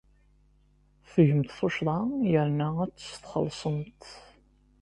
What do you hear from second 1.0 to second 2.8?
Tgamt tuccḍa yerna